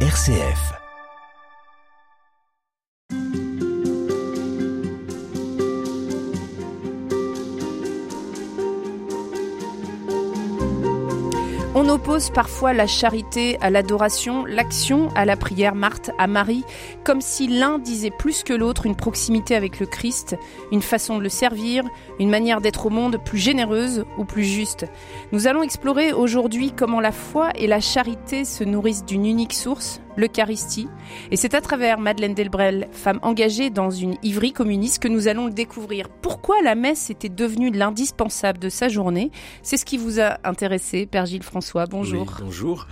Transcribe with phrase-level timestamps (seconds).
[0.00, 0.85] RCF.
[11.96, 16.62] Oppose parfois la charité à l'adoration, l'action à la prière, Marthe à Marie,
[17.04, 20.36] comme si l'un disait plus que l'autre une proximité avec le Christ,
[20.72, 21.84] une façon de le servir,
[22.20, 24.84] une manière d'être au monde plus généreuse ou plus juste.
[25.32, 30.02] Nous allons explorer aujourd'hui comment la foi et la charité se nourrissent d'une unique source,
[30.16, 30.88] l'Eucharistie.
[31.30, 35.48] Et c'est à travers Madeleine Delbrel, femme engagée dans une ivrie communiste, que nous allons
[35.48, 36.08] découvrir.
[36.08, 39.30] Pourquoi la messe était devenue l'indispensable de sa journée?
[39.62, 41.86] C'est ce qui vous a intéressé, Père Gilles François.
[41.86, 42.38] Bonjour.
[42.40, 42.86] Bonjour.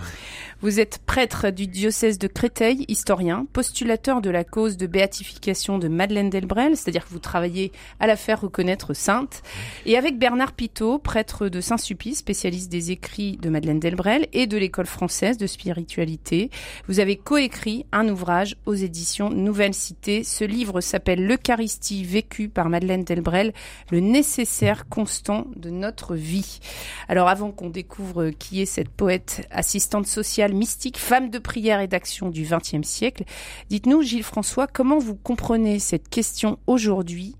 [0.61, 5.89] Vous êtes prêtre du diocèse de Créteil, historien, postulateur de la cause de béatification de
[5.89, 9.43] Madeleine Delbrel, c'est-à-dire que vous travaillez à la faire reconnaître sainte,
[9.85, 14.57] et avec Bernard Pitot, prêtre de Saint-Sulpice, spécialiste des écrits de Madeleine Delbrel et de
[14.57, 16.49] l'école française de spiritualité.
[16.87, 20.23] Vous avez coécrit un ouvrage aux éditions Nouvelle Cité.
[20.23, 23.53] Ce livre s'appelle L'Eucharistie vécue par Madeleine Delbrel,
[23.91, 26.59] le nécessaire constant de notre vie.
[27.09, 31.87] Alors avant qu'on découvre qui est cette poète assistante sociale mystique, femme de prière et
[31.87, 33.23] d'action du XXe siècle.
[33.69, 37.35] Dites-nous, Gilles François, comment vous comprenez cette question aujourd'hui?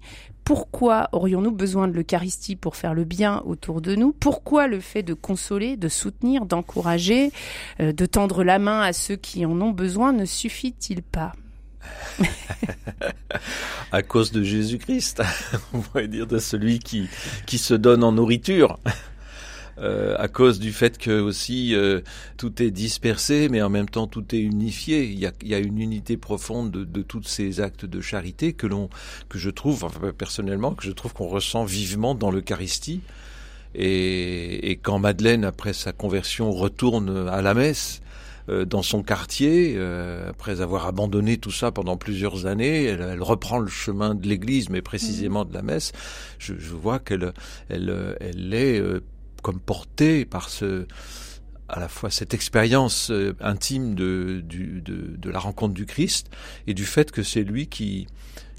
[0.46, 4.14] Pourquoi aurions-nous besoin de l'Eucharistie pour faire le bien autour de nous?
[4.14, 7.32] Pourquoi le fait de consoler, de soutenir, d'encourager,
[7.80, 11.34] euh, de tendre la main à ceux qui en ont besoin ne suffit-il pas?
[13.92, 15.24] À cause de Jésus-Christ,
[15.74, 17.08] on pourrait dire de celui qui,
[17.46, 18.78] qui se donne en nourriture.
[19.78, 22.00] Euh, à cause du fait que aussi euh,
[22.38, 25.04] tout est dispersé, mais en même temps tout est unifié.
[25.04, 28.00] Il y a, il y a une unité profonde de, de, tous ces actes de
[28.00, 28.90] charité que l'on,
[29.28, 33.02] que je trouve, enfin, personnellement, que je trouve qu'on ressent vivement dans l'Eucharistie.
[33.78, 38.02] Et, et, quand Madeleine, après sa conversion, retourne à la messe,
[38.48, 43.24] euh, dans son quartier, euh, après avoir abandonné tout ça pendant plusieurs années, elle, elle
[43.24, 45.94] reprend le chemin de l'Église, mais précisément de la messe.
[46.38, 47.34] Je, je vois qu'elle
[47.70, 49.02] elle, elle est euh,
[49.46, 50.88] comme portée par ce
[51.70, 56.32] à la fois cette expérience euh, intime de, de, la rencontre du Christ
[56.66, 58.08] et du fait que c'est lui qui,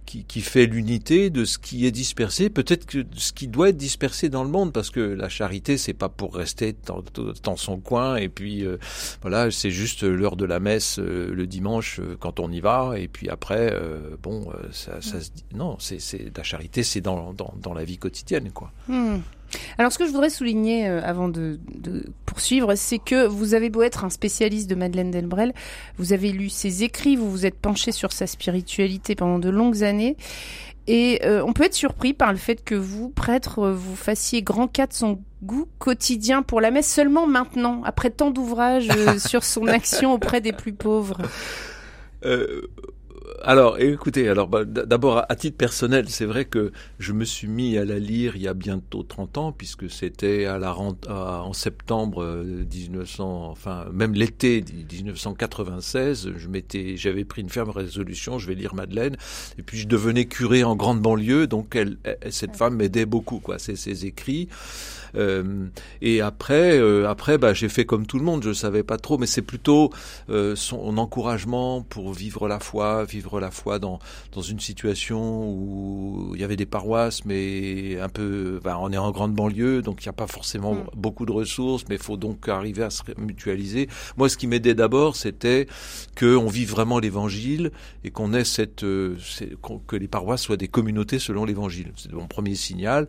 [0.04, 4.28] qui, fait l'unité de ce qui est dispersé, peut-être que ce qui doit être dispersé
[4.28, 6.76] dans le monde, parce que la charité, c'est pas pour rester
[7.42, 8.76] dans, son coin, et puis euh,
[9.22, 13.08] voilà, c'est juste l'heure de la messe euh, le dimanche quand on y va, et
[13.08, 13.76] puis après,
[14.22, 17.98] bon, ça, ça se dit, non, c'est la charité, c'est dans, dans, dans, la vie
[17.98, 18.72] quotidienne, quoi.
[18.86, 19.19] Hmm.
[19.78, 23.71] Alors, ce que je voudrais souligner euh, avant de, de poursuivre, c'est que vous avez
[23.71, 25.53] beau être un spécialiste de Madeleine Delbrel,
[25.99, 29.84] vous avez lu ses écrits, vous vous êtes penché sur sa spiritualité pendant de longues
[29.84, 30.17] années.
[30.89, 34.69] Et euh, on peut être surpris par le fait que vous, prêtre, vous fassiez grand
[34.69, 39.43] cas de son goût quotidien pour la messe seulement maintenant, après tant d'ouvrages euh, sur
[39.43, 41.19] son action auprès des plus pauvres.
[42.25, 42.62] Euh,
[43.46, 47.78] alors, écoutez, alors bah, d'abord à titre personnel, c'est vrai que je me suis mis
[47.78, 51.42] à la lire il y a bientôt 30 ans, puisque c'était à la rente, à,
[51.42, 58.48] en septembre 1900, enfin même l'été 1996, je m'étais, j'avais pris une ferme résolution, je
[58.48, 59.16] vais lire Madeleine,
[59.58, 63.38] et puis je devenais curé en grande banlieue, donc elle, elle, cette femme m'aidait beaucoup,
[63.38, 63.58] quoi.
[63.58, 64.48] C'est ses écrits.
[65.16, 65.66] Euh,
[66.02, 68.42] et après, euh, après, bah, j'ai fait comme tout le monde.
[68.42, 69.90] Je savais pas trop, mais c'est plutôt
[70.30, 73.98] euh, son encouragement pour vivre la foi, vivre la foi dans
[74.32, 79.10] dans une situation où il y avait des paroisses, mais un peu, on est en
[79.10, 80.86] grande banlieue, donc il n'y a pas forcément mm.
[80.97, 83.88] beaucoup de ressources, mais il faut donc arriver à se mutualiser.
[84.16, 85.66] Moi, ce qui m'aidait d'abord, c'était
[86.14, 87.70] que on vive vraiment l'Évangile
[88.04, 89.16] et qu'on ait cette, euh,
[89.86, 91.92] que les paroisses soient des communautés selon l'Évangile.
[91.96, 93.08] C'est mon premier signal.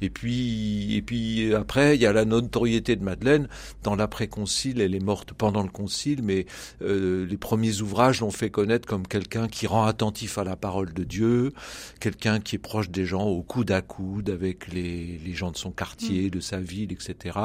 [0.00, 3.48] Et puis, et puis après, il y a la notoriété de Madeleine.
[3.82, 6.46] Dans l'après-concile, elle est morte pendant le concile, mais
[6.82, 10.92] euh, les premiers ouvrages l'ont fait connaître comme quelqu'un qui rend attentif à la parole
[10.92, 11.52] de Dieu,
[12.00, 15.56] quelqu'un qui est proche des gens au coude à coude avec les, les gens de
[15.56, 17.38] son quartier, de sa ville, etc.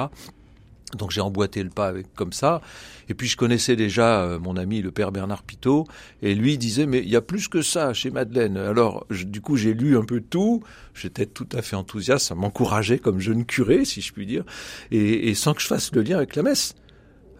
[0.98, 2.62] Donc j'ai emboîté le pas avec comme ça.
[3.10, 5.86] Et puis je connaissais déjà euh, mon ami le père Bernard Pitot,
[6.22, 8.58] et lui disait mais il y a plus que ça chez Madeleine.
[8.58, 10.64] Alors je, du coup j'ai lu un peu tout.
[10.94, 14.44] J'étais tout à fait enthousiaste, ça m'encourageait comme jeune curé si je puis dire,
[14.92, 16.76] et, et sans que je fasse le lien avec la messe.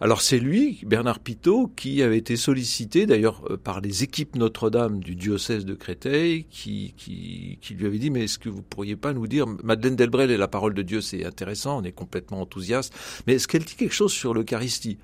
[0.04, 5.00] Alors c'est lui, Bernard Pitot, qui avait été sollicité d'ailleurs euh, par les équipes Notre-Dame
[5.00, 8.96] du diocèse de Créteil, qui, qui, qui, lui avait dit mais est-ce que vous pourriez
[8.96, 12.42] pas nous dire Madeleine Delbrel et la parole de Dieu c'est intéressant, on est complètement
[12.42, 12.92] enthousiaste,
[13.26, 14.98] mais est-ce qu'elle dit quelque chose sur l'Eucharistie?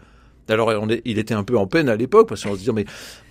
[0.50, 2.84] Alors est, il était un peu en peine à l'époque parce qu'on se dit mais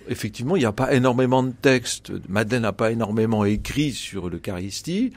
[0.08, 5.12] effectivement il n'y a pas énormément de textes, Madeleine n'a pas énormément écrit sur l'Eucharistie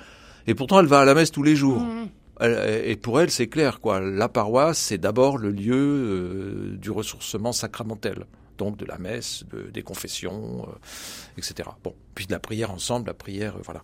[0.45, 1.79] et pourtant elle va à la messe tous les jours.
[1.79, 2.09] Mmh.
[2.41, 4.00] Et pour elle, c'est clair, quoi.
[4.00, 8.25] La paroisse, c'est d'abord le lieu euh, du ressourcement sacramentel.
[8.57, 10.68] donc de la messe, des confessions,
[11.38, 11.69] etc.
[11.83, 13.81] Bon, puis de la prière ensemble, la prière, voilà.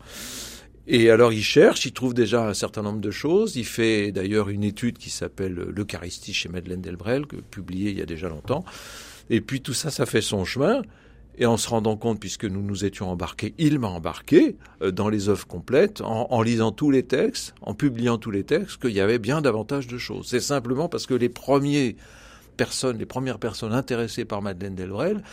[0.92, 3.56] Et alors il cherche, il trouve déjà un certain nombre de choses.
[3.56, 8.08] Il fait d'ailleurs une étude qui s'appelle l'Eucharistie chez Madeleine Delbrel, publiée il y a
[8.08, 8.66] déjà longtemps.
[9.30, 10.82] Et puis tout ça, ça fait son chemin.
[11.40, 15.08] Et en se rendant compte, puisque nous nous étions embarqués, il m'a embarqué euh, dans
[15.08, 19.00] les œuvres complètes, en, lisant tous les textes, en publiant tous les textes, qu'il y
[19.00, 20.28] avait bien davantage de choses.
[20.28, 21.96] C'est simplement parce que les premiers
[22.58, 25.24] personnes, les premières personnes intéressées par Madeleine Delbrel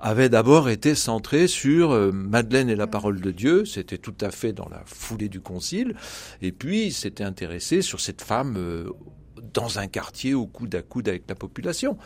[0.00, 4.32] avaient d'abord été centrées sur euh, Madeleine et la parole de Dieu, c'était tout à
[4.32, 5.94] fait dans la foulée du concile,
[6.42, 8.90] et puis s'était intéressé sur cette femme euh,
[9.52, 11.96] dans un quartier au coude à coude avec la population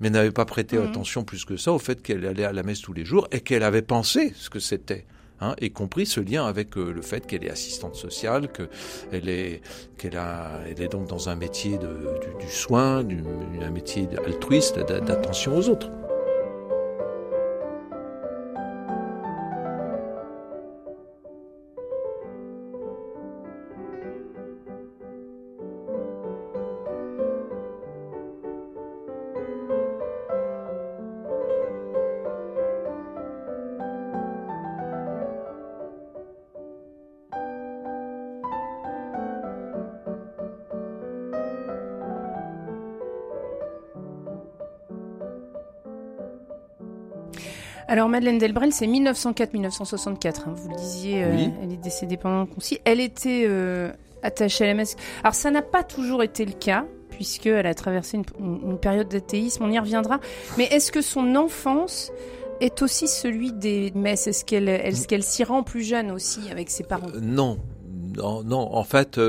[0.00, 0.86] mais n'avait pas prêté mhm.
[0.86, 3.40] attention plus que ça au fait qu'elle allait à la messe tous les jours et
[3.40, 5.06] qu'elle avait pensé ce que c'était.
[5.40, 9.62] Hein, y compris ce lien avec euh, le fait qu'elle est assistante sociale, qu'elle est,
[9.98, 13.18] qu'elle a, elle est donc dans un métier de, du, du, soin, du,
[13.60, 15.90] un métier altruiste, d'attention aux autres.
[47.88, 50.26] Alors Madeleine Delbrel, c'est 1904-1964.
[50.46, 52.78] Hein, vous le disiez, euh, elle est décédée pendant le concile.
[52.84, 53.90] Elle était euh,
[54.22, 54.96] attachée à la messe.
[55.22, 59.64] Alors ça n'a pas toujours été le cas, puisqu'elle a traversé une, période d'athéisme.
[59.64, 60.20] On y reviendra.
[60.56, 62.10] Mais est-ce que son enfance
[62.60, 64.26] est aussi celui des messes?
[64.26, 67.08] Est-ce qu'elle est qu'elle s'y rend plus jeune aussi avec ses parents?
[67.14, 67.58] Euh, Non,
[68.16, 69.20] non, en fait,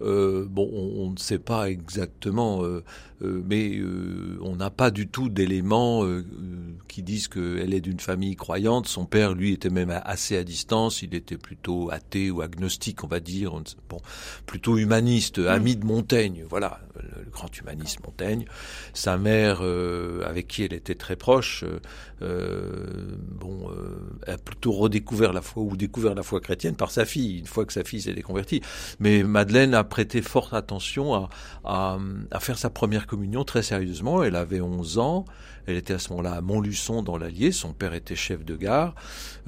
[0.00, 2.82] bon, on, ne sait pas exactement euh,
[3.20, 6.24] mais euh, on n'a pas du tout d'éléments euh,
[6.88, 8.86] qui disent qu'elle est d'une famille croyante.
[8.86, 11.02] Son père, lui, était même assez à distance.
[11.02, 13.52] Il était plutôt athée ou agnostique, on va dire.
[13.88, 13.98] Bon,
[14.46, 15.48] plutôt humaniste, mm.
[15.48, 16.44] ami de Montaigne.
[16.48, 18.46] Voilà, le grand humaniste Montaigne.
[18.94, 19.60] Sa mère,
[20.24, 21.64] avec qui elle était très proche,
[22.20, 23.70] bon,
[24.26, 27.64] a plutôt redécouvert la foi ou découvert la foi chrétienne par sa fille, une fois
[27.64, 28.62] que sa fille s'est déconvertie.
[28.98, 31.28] Mais Madeleine a prêté forte attention à,
[31.64, 31.98] à,
[32.30, 34.22] à faire sa première communion très sérieusement.
[34.22, 35.24] Elle avait 11 ans.
[35.66, 37.52] Elle était à ce moment-là à Montluçon dans l'Allier.
[37.52, 38.94] Son père était chef de gare.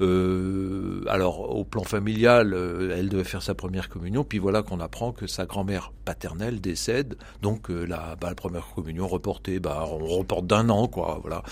[0.01, 4.23] Euh, alors, au plan familial, euh, elle devait faire sa première communion.
[4.23, 7.15] Puis voilà qu'on apprend que sa grand-mère paternelle décède.
[7.41, 11.19] Donc, euh, la, bah, la, première communion reportée, bah, on reporte d'un an, quoi.
[11.21, 11.43] Voilà,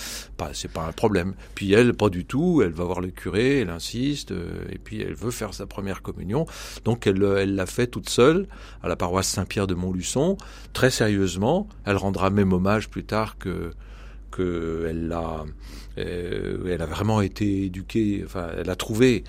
[0.53, 1.33] c'est pas un problème.
[1.55, 2.61] Puis elle, pas du tout.
[2.63, 4.31] Elle va voir le curé, elle insiste,
[4.69, 6.45] et puis elle veut faire sa première communion.
[6.83, 8.47] Donc, elle, elle l'a fait toute seule
[8.83, 10.37] à la paroisse Saint-Pierre de Montluçon,
[10.73, 11.67] très sérieusement.
[11.85, 13.71] Elle rendra même hommage plus tard que
[14.35, 15.45] qu'elle a,
[15.97, 19.23] euh, elle a vraiment été éduquée, enfin, elle a trouvé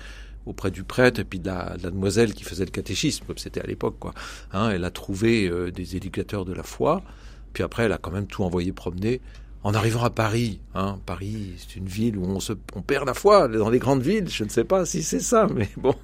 [0.45, 3.95] auprès du prêtre et puis de la, demoiselle qui faisait le catéchisme, c'était à l'époque,
[3.99, 4.13] quoi.
[4.51, 7.01] Hein, elle a trouvé euh, des éducateurs de la foi,
[7.53, 9.21] puis après, elle a quand même tout envoyé promener.
[9.65, 13.13] En arrivant à Paris, hein, Paris, c'est une ville où on se, on perd la
[13.13, 13.47] foi.
[13.47, 15.95] Dans les grandes villes, je ne sais pas si c'est ça, mais bon,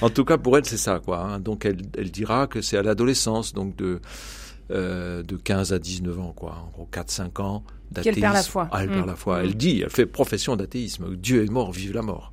[0.00, 1.20] en tout cas pour elle, c'est ça, quoi.
[1.20, 1.38] Hein.
[1.38, 4.00] Donc elle, elle dira que c'est à l'adolescence, donc de
[4.70, 6.56] euh, de 15 à 19 ans, quoi.
[6.66, 8.16] En gros, 4-5 ans d'athéisme.
[8.16, 8.68] Elle perd la foi.
[8.72, 9.06] Ah, elle perd mmh.
[9.06, 9.42] la foi.
[9.42, 9.54] Elle mmh.
[9.54, 11.16] dit, elle fait profession d'athéisme.
[11.16, 12.32] Dieu est mort, vive la mort.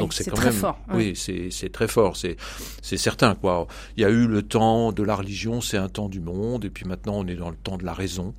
[0.00, 0.78] Donc c'est très fort.
[0.92, 2.16] Oui, c'est très fort.
[2.16, 2.36] C'est
[2.82, 3.66] c'est certain quoi.
[3.96, 6.70] Il y a eu le temps de la religion, c'est un temps du monde, et
[6.70, 8.34] puis maintenant on est dans le temps de la raison.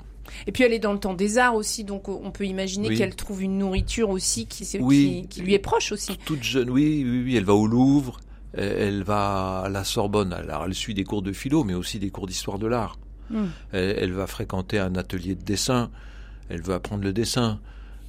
[0.45, 3.15] Et puis elle est dans le temps des arts aussi, donc on peut imaginer qu'elle
[3.15, 6.17] trouve une nourriture aussi qui, qui, qui, lui est proche aussi.
[6.25, 7.35] Toute jeune, oui, oui, oui.
[7.35, 8.19] Elle va au Louvre,
[8.53, 10.33] elle va à la Sorbonne.
[10.33, 12.97] Alors elle suit des cours de philo, mais aussi des cours d'histoire de l'art.
[13.29, 13.47] Hmm.
[13.71, 15.89] Elle, va fréquenter un atelier de dessin.
[16.49, 17.59] Elle veut apprendre le dessin.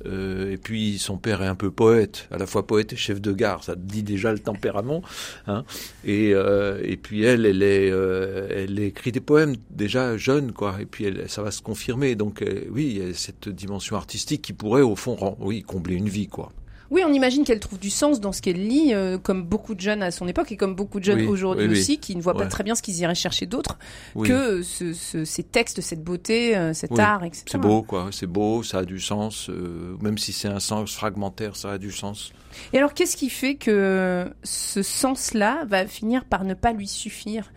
[0.06, 3.20] Euh, et puis son père est un peu poète, à la fois poète et chef
[3.20, 5.02] de gare, ça dit déjà le tempérament.
[5.46, 5.64] Hein.
[6.04, 10.76] Et, euh, et puis elle, elle, est, euh, elle écrit des poèmes déjà jeune, quoi.
[10.80, 12.14] Et puis ça va se confirmer.
[12.14, 16.08] Donc oui, il y a cette dimension artistique qui pourrait au fond, oui, combler une
[16.08, 16.52] vie, quoi.
[16.90, 19.80] Oui, on imagine qu'elle trouve du sens dans ce qu'elle lit, euh, comme beaucoup de
[19.80, 22.46] jeunes à son époque et comme beaucoup de jeunes aujourd'hui aussi, qui ne voient pas
[22.46, 23.78] très bien ce qu'ils iraient chercher d'autre
[24.14, 27.44] que ces textes, cette beauté, euh, cet art, etc.
[27.46, 28.08] C'est beau, quoi.
[28.12, 29.48] C'est beau, ça a du sens.
[29.50, 32.32] Euh, même si c'est un sens fragmentaire, ça a du sens.
[32.72, 37.52] Et alors, qu'est-ce qui fait que ce sens-là va finir par ne pas lui suffire?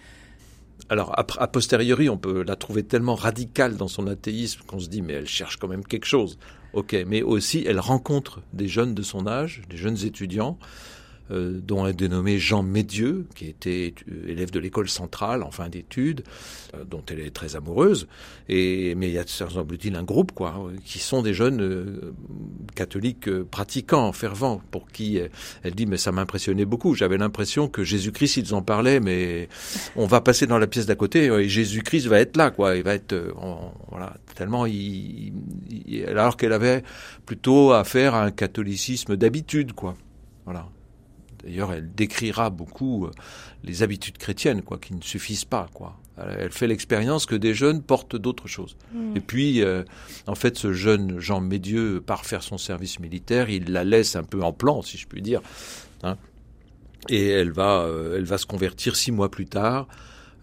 [0.90, 5.02] Alors, a, posteriori, on peut la trouver tellement radicale dans son athéisme qu'on se dit,
[5.02, 6.38] mais elle cherche quand même quelque chose.
[6.74, 10.58] Ok, mais aussi elle rencontre des jeunes de son âge, des jeunes étudiants,
[11.32, 13.94] dont un dénommé Jean Médieux, qui était
[14.28, 16.24] élève de l'école centrale en fin d'études,
[16.90, 18.08] dont elle est très amoureuse.
[18.50, 22.14] Et mais il y a semble-t-il un groupe quoi, qui sont des jeunes
[22.76, 25.20] catholiques pratiquants, fervents, pour qui
[25.64, 26.96] elle dit mais ça m'impressionnait beaucoup.
[26.96, 29.48] J'avais l'impression que Jésus-Christ ils en parlaient, mais
[29.96, 32.76] on va passer dans la pièce d'à côté et Jésus-Christ va être là quoi.
[32.76, 33.16] Il va être
[33.90, 34.66] voilà tellement
[36.08, 36.84] alors qu'elle avait
[37.26, 39.96] plutôt affaire à un catholicisme d'habitude, quoi.
[40.46, 40.68] Voilà.
[41.44, 43.12] D'ailleurs, elle décrira beaucoup euh,
[43.64, 45.98] les habitudes chrétiennes, quoi, qui ne suffisent pas, quoi.
[46.18, 48.78] Elle fait l'expérience que des jeunes portent d'autres choses.
[48.94, 49.18] Mm.
[49.18, 49.84] Et puis, euh,
[50.28, 53.50] en fait, ce jeune Jean Médieux part faire son service militaire.
[53.50, 55.42] Il la laisse un peu en plan, si je puis dire.
[56.04, 56.18] Hein.
[57.10, 59.88] et elle va, euh, elle va se convertir six mois plus tard.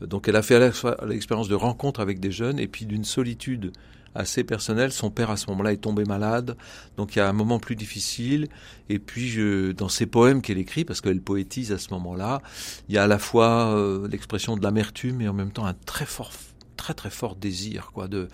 [0.01, 0.59] Donc, elle a fait
[1.07, 3.73] l'expérience de rencontre avec des jeunes et puis d'une solitude
[4.15, 4.93] assez personnel.
[4.93, 6.57] Son père à ce moment-là est tombé malade,
[6.97, 8.49] donc il y a un moment plus difficile.
[8.89, 9.39] Et puis
[9.75, 12.43] dans ses poèmes qu'elle écrit, parce qu'elle poétise à ce moment-là,
[12.89, 15.75] il y a à la fois euh, l'expression de l'amertume et en même temps un
[15.75, 16.33] très fort,
[16.77, 18.29] très très fort désir, quoi, de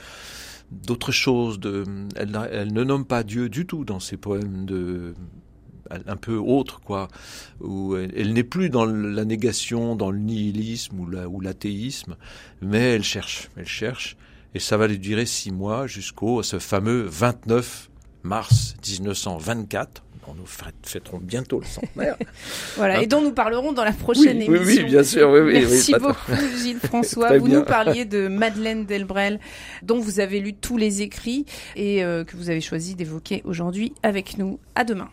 [0.70, 1.60] d'autres choses.
[1.60, 1.84] De,
[2.16, 5.14] elle, elle, ne nomme pas Dieu du tout dans ses poèmes de
[6.06, 7.08] un peu autre, quoi,
[7.60, 12.16] où elle, n'est plus dans la négation, dans le nihilisme ou l'athéisme,
[12.62, 14.16] mais elle cherche, elle cherche,
[14.54, 17.90] et ça va lui durer six mois jusqu'au ce fameux 29
[18.22, 20.02] mars 1924.
[20.26, 22.16] On nous fêterons bientôt le centenaire.
[22.76, 24.64] voilà, et dont nous parlerons dans la prochaine émission.
[24.66, 25.28] Oui, oui, bien sûr.
[25.28, 26.32] Oui, oui, Merci beaucoup,
[26.62, 27.36] Gilles François.
[27.38, 29.38] vous nous parliez de Madeleine Delbrel,
[29.82, 31.44] dont vous avez lu tous les écrits
[31.76, 34.58] et euh, que vous avez choisi d'évoquer aujourd'hui avec nous.
[34.74, 35.10] À demain.